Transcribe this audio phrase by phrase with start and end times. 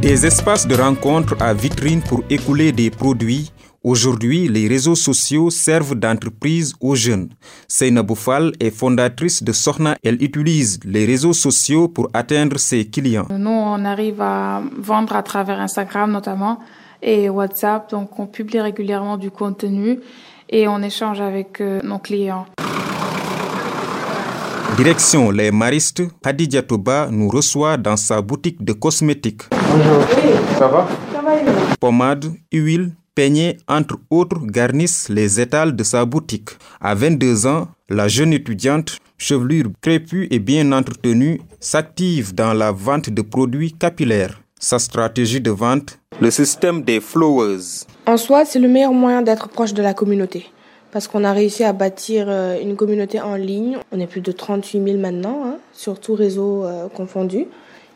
[0.00, 3.50] Des espaces de rencontre à vitrine pour écouler des produits.
[3.82, 7.30] Aujourd'hui, les réseaux sociaux servent d'entreprise aux jeunes.
[7.66, 9.96] Seyna Boufal est fondatrice de Sorna.
[10.04, 13.26] Elle utilise les réseaux sociaux pour atteindre ses clients.
[13.28, 16.60] Nous, on arrive à vendre à travers Instagram notamment
[17.02, 17.90] et WhatsApp.
[17.90, 19.98] Donc, on publie régulièrement du contenu
[20.48, 22.46] et on échange avec euh, nos clients.
[24.76, 29.42] Direction les maristes, Hadidja Toba nous reçoit dans sa boutique de cosmétiques.
[29.50, 30.02] Bonjour,
[30.58, 30.88] ça va?
[31.12, 31.32] Ça va,
[31.80, 36.50] Pommade, huile, peignets, entre autres, garnissent les étals de sa boutique.
[36.80, 43.10] À 22 ans, la jeune étudiante, chevelure crépue et bien entretenue, s'active dans la vente
[43.10, 44.40] de produits capillaires.
[44.60, 45.98] Sa stratégie de vente?
[46.20, 47.84] Le système des flowers.
[48.06, 50.46] En soi, c'est le meilleur moyen d'être proche de la communauté.
[50.90, 53.78] Parce qu'on a réussi à bâtir euh, une communauté en ligne.
[53.92, 57.46] On est plus de 38 000 maintenant, hein, sur tous réseaux euh, confondus.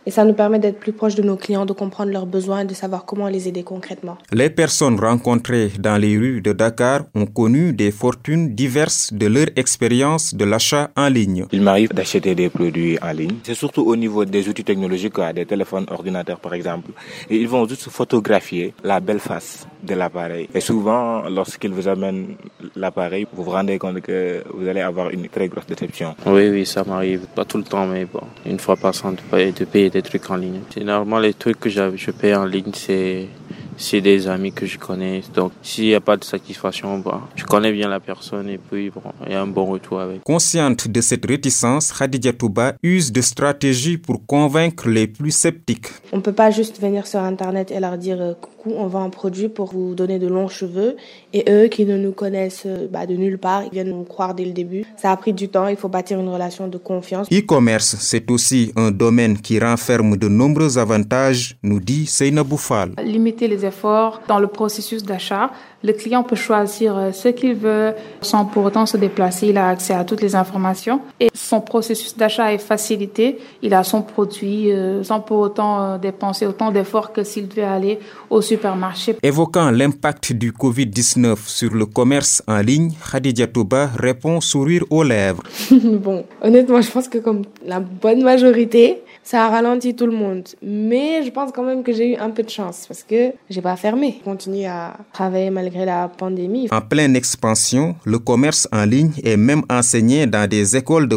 [0.04, 2.64] Et ça nous permet d'être plus proche de nos clients, de comprendre leurs besoins et
[2.64, 4.18] de savoir comment les aider concrètement.
[4.32, 9.46] Les personnes rencontrées dans les rues de Dakar ont connu des fortunes diverses de leur
[9.54, 11.46] expérience de l'achat en ligne.
[11.52, 13.36] Il m'arrive d'acheter des produits en ligne.
[13.44, 16.90] C'est surtout au niveau des outils technologiques, des téléphones, ordinateurs par exemple.
[17.30, 20.48] Et ils vont juste photographier la belle face de l'appareil.
[20.54, 22.36] Et souvent, lorsqu'ils vous amènent
[22.76, 26.14] l'appareil, vous vous rendez compte que vous allez avoir une très grosse déception.
[26.26, 27.26] Oui, oui, ça m'arrive.
[27.34, 30.30] Pas tout le temps, mais bon, une fois par de payer, de payer des trucs
[30.30, 30.60] en ligne.
[30.74, 33.28] Généralement, les trucs que je paye en ligne, c'est
[33.76, 35.22] c'est des amis que je connais.
[35.34, 38.90] Donc, s'il n'y a pas de satisfaction, bon, je connais bien la personne et puis
[38.90, 40.22] bon, il y a un bon retour avec.
[40.22, 45.88] Consciente de cette réticence, Khadija Touba use de stratégies pour convaincre les plus sceptiques.
[46.12, 49.04] On ne peut pas juste venir sur Internet et leur dire euh, coucou, on vend
[49.04, 50.96] un produit pour vous donner de longs cheveux.
[51.32, 54.34] Et eux qui ne nous connaissent euh, bah, de nulle part, ils viennent nous croire
[54.34, 54.84] dès le début.
[54.96, 57.28] Ça a pris du temps, il faut bâtir une relation de confiance.
[57.32, 62.92] E-commerce, c'est aussi un domaine qui renferme de nombreux avantages, nous dit Seyna Boufal.
[63.02, 65.50] Limiter les efforts dans le processus d'achat.
[65.82, 69.48] Le client peut choisir euh, ce qu'il veut sans pour autant se déplacer.
[69.48, 73.36] Il a accès à toutes les informations et son processus d'achat est facilité.
[73.60, 77.72] Il a son produit euh, sans pour autant euh, dépenser autant d'efforts que s'il devait
[77.78, 77.98] aller
[78.30, 79.16] au supermarché.
[79.22, 85.42] Évoquant l'impact du Covid-19 sur le commerce en ligne, Khadija Touba répond sourire aux lèvres.
[86.06, 90.44] bon, honnêtement, je pense que comme la bonne majorité, ça a ralenti tout le monde.
[90.62, 93.60] Mais je pense quand même que j'ai eu un peu de chance parce que j'ai
[93.60, 94.16] pas fermé.
[94.20, 96.68] Je continue à travailler malgré la pandémie.
[96.70, 101.16] En pleine expansion, le commerce en ligne est même enseigné dans des écoles de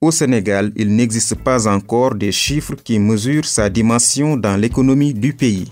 [0.00, 5.32] Au Sénégal, il n'existe pas encore des chiffres qui mesurent sa dimension dans l'économie du
[5.34, 5.68] pays.